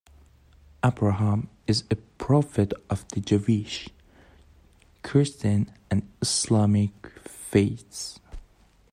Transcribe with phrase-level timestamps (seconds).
[0.83, 3.87] Abraham is a prophet of the Jewish,
[5.03, 8.19] Christian and Islamic faiths.